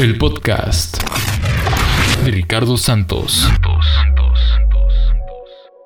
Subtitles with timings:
[0.00, 0.96] El podcast
[2.24, 3.46] de Ricardo Santos.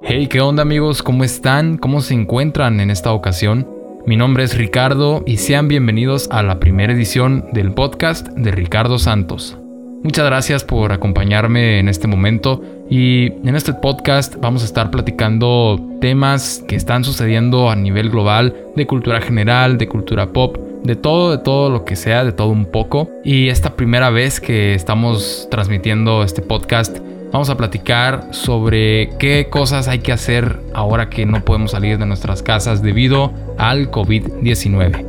[0.03, 1.03] Hey, ¿qué onda amigos?
[1.03, 1.79] ¿Cómo están?
[1.79, 3.69] ¿Cómo se encuentran en esta ocasión?
[4.07, 9.01] Mi nombre es Ricardo y sean bienvenidos a la primera edición del podcast de Ricardo
[9.01, 9.59] Santos.
[10.05, 15.81] Muchas gracias por acompañarme en este momento y en este podcast vamos a estar platicando
[16.01, 21.33] temas que están sucediendo a nivel global, de cultura general, de cultura pop, de todo,
[21.33, 23.11] de todo lo que sea, de todo un poco.
[23.25, 26.99] Y esta primera vez que estamos transmitiendo este podcast,
[27.33, 32.07] vamos a platicar sobre qué cosas hay que hacer ahora que no podemos salir de
[32.07, 35.05] nuestras casas debido al COVID-19.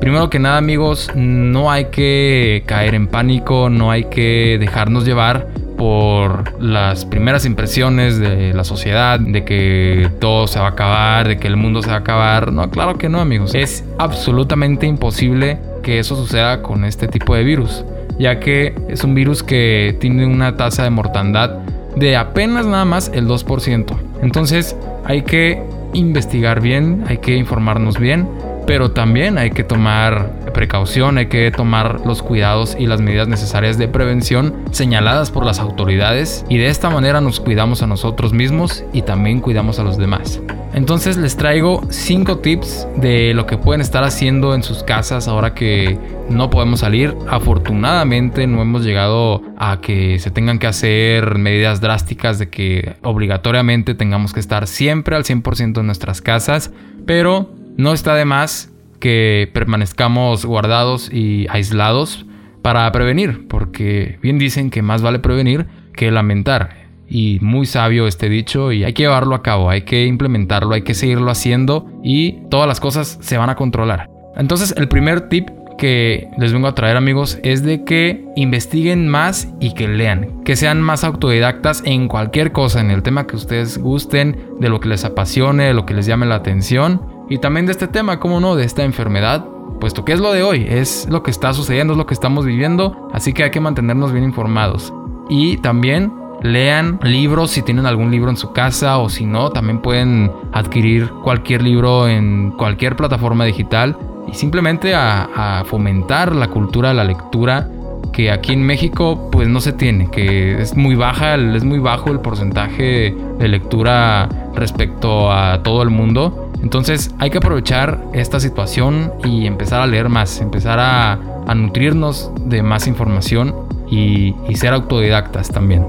[0.00, 5.46] Primero que nada amigos, no hay que caer en pánico, no hay que dejarnos llevar
[5.80, 11.38] por las primeras impresiones de la sociedad, de que todo se va a acabar, de
[11.38, 12.52] que el mundo se va a acabar.
[12.52, 13.54] No, claro que no amigos.
[13.54, 17.82] Es absolutamente imposible que eso suceda con este tipo de virus,
[18.18, 21.60] ya que es un virus que tiene una tasa de mortandad
[21.96, 23.96] de apenas nada más el 2%.
[24.20, 25.62] Entonces hay que
[25.94, 28.28] investigar bien, hay que informarnos bien
[28.70, 33.78] pero también hay que tomar precaución, hay que tomar los cuidados y las medidas necesarias
[33.78, 38.84] de prevención señaladas por las autoridades y de esta manera nos cuidamos a nosotros mismos
[38.92, 40.40] y también cuidamos a los demás.
[40.72, 45.52] Entonces les traigo 5 tips de lo que pueden estar haciendo en sus casas ahora
[45.52, 47.14] que no podemos salir.
[47.28, 53.94] Afortunadamente no hemos llegado a que se tengan que hacer medidas drásticas de que obligatoriamente
[53.94, 56.70] tengamos que estar siempre al 100% en nuestras casas,
[57.04, 58.69] pero no está de más
[59.00, 62.26] que permanezcamos guardados y aislados
[62.62, 66.78] para prevenir, porque bien dicen que más vale prevenir que lamentar.
[67.08, 70.82] Y muy sabio este dicho y hay que llevarlo a cabo, hay que implementarlo, hay
[70.82, 74.08] que seguirlo haciendo y todas las cosas se van a controlar.
[74.36, 79.48] Entonces el primer tip que les vengo a traer amigos es de que investiguen más
[79.60, 83.78] y que lean, que sean más autodidactas en cualquier cosa, en el tema que ustedes
[83.78, 87.64] gusten, de lo que les apasione, de lo que les llame la atención y también
[87.64, 89.46] de este tema, como no, de esta enfermedad,
[89.78, 92.44] puesto que es lo de hoy, es lo que está sucediendo, es lo que estamos
[92.44, 94.92] viviendo, así que hay que mantenernos bien informados.
[95.28, 99.78] Y también lean libros si tienen algún libro en su casa o si no, también
[99.78, 106.88] pueden adquirir cualquier libro en cualquier plataforma digital y simplemente a, a fomentar la cultura
[106.88, 107.68] de la lectura
[108.12, 112.10] que aquí en México pues no se tiene, que es muy baja, es muy bajo
[112.10, 119.12] el porcentaje de lectura respecto a todo el mundo entonces hay que aprovechar esta situación
[119.24, 121.18] y empezar a leer más, empezar a,
[121.54, 123.54] nutrirnos de más información
[123.90, 125.84] y, ser autodidactas también.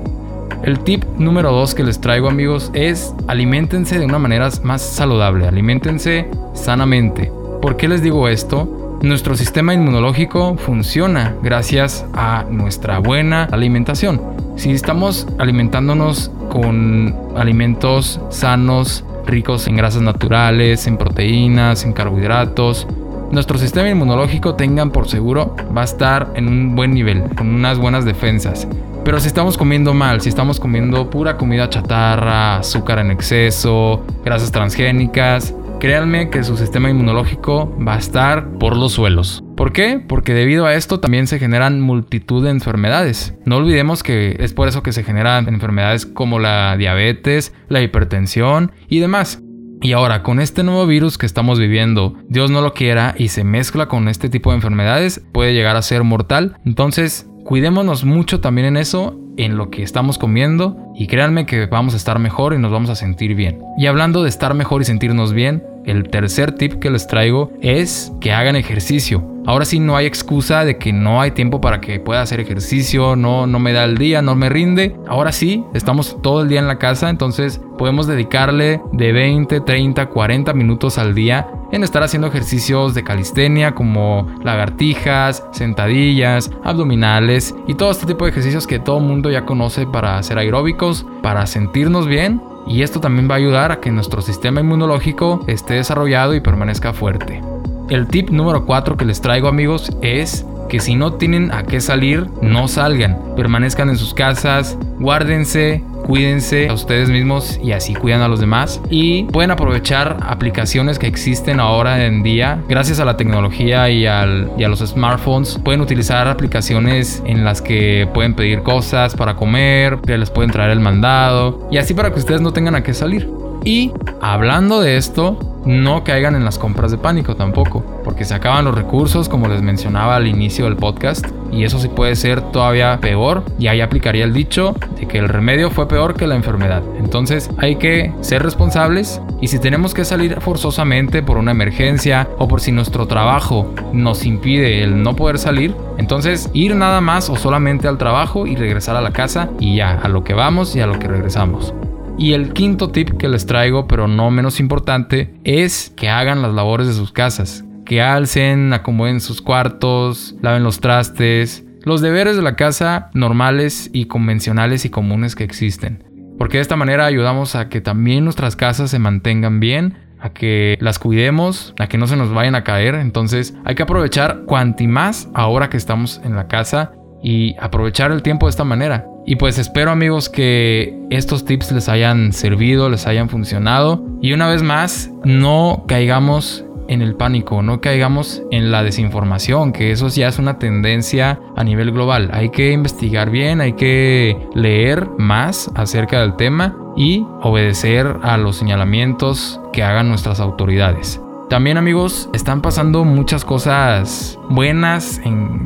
[0.63, 5.47] El tip número 2 que les traigo amigos es alimentense de una manera más saludable,
[5.47, 7.31] alimentense sanamente.
[7.61, 8.99] ¿Por qué les digo esto?
[9.01, 14.21] Nuestro sistema inmunológico funciona gracias a nuestra buena alimentación.
[14.57, 22.87] Si estamos alimentándonos con alimentos sanos, ricos en grasas naturales, en proteínas, en carbohidratos,
[23.31, 27.77] nuestro sistema inmunológico tengan por seguro va a estar en un buen nivel, con unas
[27.77, 28.67] buenas defensas.
[29.05, 34.51] Pero si estamos comiendo mal, si estamos comiendo pura comida chatarra, azúcar en exceso, grasas
[34.51, 39.43] transgénicas, créanme que su sistema inmunológico va a estar por los suelos.
[39.57, 39.99] ¿Por qué?
[40.07, 43.33] Porque debido a esto también se generan multitud de enfermedades.
[43.45, 48.73] No olvidemos que es por eso que se generan enfermedades como la diabetes, la hipertensión
[48.89, 49.41] y demás.
[49.81, 53.43] Y ahora, con este nuevo virus que estamos viviendo, Dios no lo quiera y se
[53.43, 56.57] mezcla con este tipo de enfermedades, puede llegar a ser mortal.
[56.63, 61.95] Entonces, cuidémonos mucho también en eso, en lo que estamos comiendo, y créanme que vamos
[61.95, 63.57] a estar mejor y nos vamos a sentir bien.
[63.79, 68.11] Y hablando de estar mejor y sentirnos bien, el tercer tip que les traigo es
[68.19, 69.27] que hagan ejercicio.
[69.45, 73.15] Ahora sí no hay excusa de que no hay tiempo para que pueda hacer ejercicio,
[73.15, 74.95] no, no me da el día, no me rinde.
[75.07, 80.05] Ahora sí, estamos todo el día en la casa, entonces podemos dedicarle de 20, 30,
[80.09, 87.73] 40 minutos al día en estar haciendo ejercicios de calistenia como lagartijas, sentadillas, abdominales y
[87.73, 91.47] todo este tipo de ejercicios que todo el mundo ya conoce para hacer aeróbicos, para
[91.47, 96.35] sentirnos bien y esto también va a ayudar a que nuestro sistema inmunológico esté desarrollado
[96.35, 97.41] y permanezca fuerte.
[97.89, 101.81] El tip número 4 que les traigo amigos es que si no tienen a qué
[101.81, 108.19] salir, no salgan, permanezcan en sus casas, guárdense, cuídense a ustedes mismos y así cuidan
[108.19, 108.81] a los demás.
[108.89, 112.61] Y pueden aprovechar aplicaciones que existen ahora en día.
[112.67, 118.09] Gracias a la tecnología y, y a los smartphones, pueden utilizar aplicaciones en las que
[118.13, 122.19] pueden pedir cosas para comer, que les pueden traer el mandado y así para que
[122.19, 123.29] ustedes no tengan a qué salir.
[123.63, 123.91] Y
[124.21, 128.75] hablando de esto, no caigan en las compras de pánico tampoco, porque se acaban los
[128.75, 133.43] recursos, como les mencionaba al inicio del podcast, y eso sí puede ser todavía peor,
[133.59, 136.81] y ahí aplicaría el dicho de que el remedio fue peor que la enfermedad.
[136.97, 142.47] Entonces hay que ser responsables y si tenemos que salir forzosamente por una emergencia o
[142.47, 147.35] por si nuestro trabajo nos impide el no poder salir, entonces ir nada más o
[147.35, 150.79] solamente al trabajo y regresar a la casa y ya, a lo que vamos y
[150.79, 151.73] a lo que regresamos.
[152.21, 156.53] Y el quinto tip que les traigo, pero no menos importante, es que hagan las
[156.53, 157.65] labores de sus casas.
[157.83, 164.05] Que alcen, acomoden sus cuartos, laven los trastes, los deberes de la casa normales y
[164.05, 166.03] convencionales y comunes que existen.
[166.37, 170.77] Porque de esta manera ayudamos a que también nuestras casas se mantengan bien, a que
[170.79, 172.93] las cuidemos, a que no se nos vayan a caer.
[172.93, 176.91] Entonces hay que aprovechar cuanti más ahora que estamos en la casa
[177.23, 179.07] y aprovechar el tiempo de esta manera.
[179.25, 184.03] Y pues espero amigos que estos tips les hayan servido, les hayan funcionado.
[184.21, 189.91] Y una vez más, no caigamos en el pánico, no caigamos en la desinformación, que
[189.91, 192.29] eso ya es una tendencia a nivel global.
[192.33, 198.57] Hay que investigar bien, hay que leer más acerca del tema y obedecer a los
[198.57, 201.21] señalamientos que hagan nuestras autoridades.
[201.51, 205.19] También amigos, están pasando muchas cosas buenas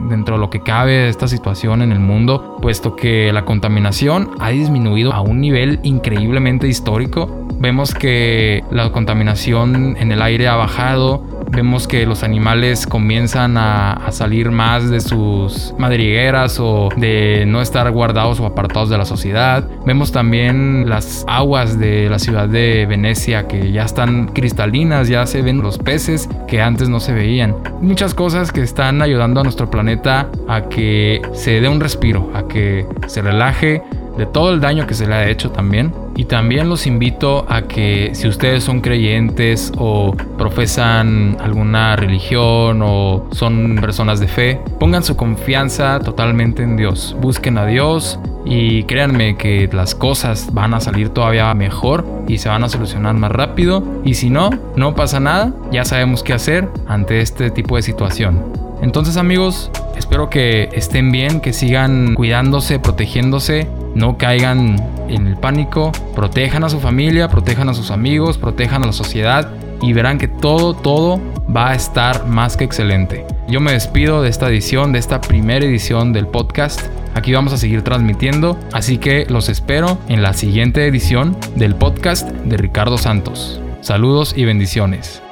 [0.10, 4.32] dentro de lo que cabe de esta situación en el mundo, puesto que la contaminación
[4.40, 7.30] ha disminuido a un nivel increíblemente histórico.
[7.60, 11.24] Vemos que la contaminación en el aire ha bajado,
[11.56, 17.90] Vemos que los animales comienzan a, salir más de sus madrigueras o de no estar
[17.92, 19.68] guardados o apartados de la sociedad.
[19.86, 25.42] Vemos también las aguas de la ciudad de Venecia que ya están cristalinas, ya se
[25.42, 27.56] ven los peces que antes no se veían.
[27.82, 32.48] Muchas cosas que están ayudando a nuestro planeta a que se dé un respiro, a
[32.48, 33.82] que se relaje
[34.18, 35.94] de todo el daño que se le ha hecho también.
[36.16, 43.28] Y también los invito a que si ustedes son creyentes o profesan alguna religión o
[43.32, 47.16] son personas de fe, pongan su confianza totalmente en Dios.
[47.20, 52.48] Busquen a Dios y créanme que las cosas van a salir todavía mejor y se
[52.48, 53.84] van a solucionar más rápido.
[54.06, 58.65] Y si no, no pasa nada, ya sabemos qué hacer ante este tipo de situación.
[58.86, 64.76] Entonces amigos, espero que estén bien, que sigan cuidándose, protegiéndose no caigan
[65.10, 69.50] en el pánico, protejan a su familia, protejan a sus amigos, protejan a la sociedad
[69.82, 71.20] y verán que todo, todo
[71.54, 73.26] va a estar más que excelente.
[73.48, 76.82] Yo me despido de esta edición, de esta primera edición del podcast.
[77.16, 82.30] Aquí vamos a seguir transmitiendo, así que los espero en la siguiente edición del podcast
[82.30, 83.60] de Ricardo Santos.
[83.82, 85.25] Saludos y bendiciones.